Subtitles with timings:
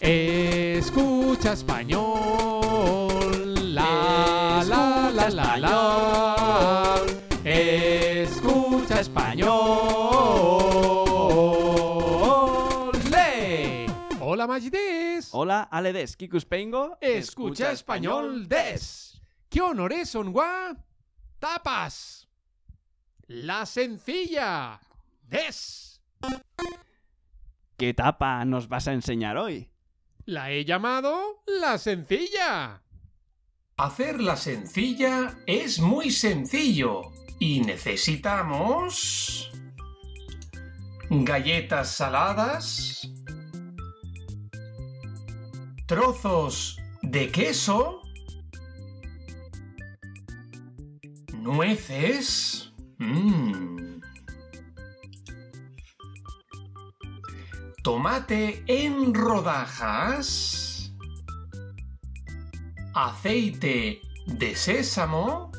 [0.00, 2.04] Escucha español.
[3.74, 7.02] La la la la la.
[7.44, 9.48] Escucha español.
[13.10, 13.86] Le.
[14.20, 15.30] Hola Magides.
[15.32, 16.96] Hola, Aledes, Kikuspengo.
[17.00, 19.20] Escucha español des.
[19.48, 20.76] ¿Qué honores son gua?
[21.40, 22.28] Tapas.
[23.26, 24.78] La sencilla.
[25.22, 26.00] Des.
[27.76, 29.68] ¿Qué tapa nos vas a enseñar hoy?
[30.28, 32.82] La he llamado la sencilla.
[33.78, 37.00] Hacer la sencilla es muy sencillo
[37.38, 39.50] y necesitamos
[41.08, 43.10] galletas saladas,
[45.86, 48.02] trozos de queso,
[51.32, 53.77] nueces, mm,
[57.88, 60.92] tomate en rodajas,
[62.92, 65.50] aceite de sésamo,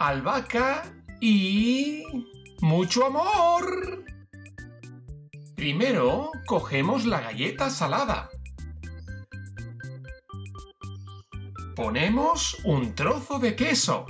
[0.00, 0.82] albahaca
[1.20, 2.02] y
[2.60, 4.04] mucho amor.
[5.54, 8.30] Primero cogemos la galleta salada.
[11.76, 14.06] Ponemos un trozo de queso.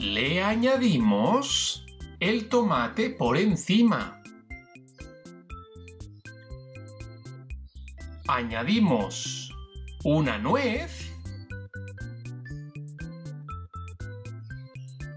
[0.00, 1.84] Le añadimos
[2.20, 4.22] el tomate por encima.
[8.26, 9.52] Añadimos
[10.02, 11.12] una nuez.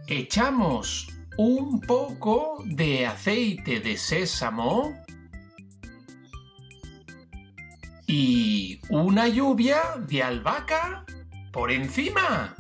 [0.08, 5.02] Echamos un poco de aceite de sésamo
[8.06, 11.06] y una lluvia de albahaca
[11.54, 12.58] por encima.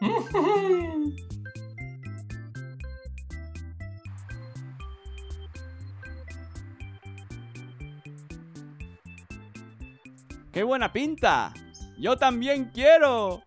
[10.52, 11.52] ¡Qué buena pinta!
[11.98, 13.42] ¡Yo también quiero!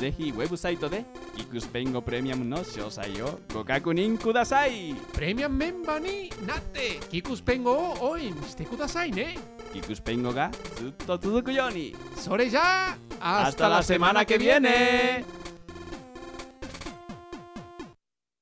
[0.00, 9.38] Zehi ウェブサイトでキクスペイン語プレミアムの詳細をご確認くださいプレミアムメンバーになってキクスペン語を応援してくださいね。
[9.72, 15.24] キクスペイン語がずっと続くようにそれじゃあ、 ¡Hasta la semana que viene!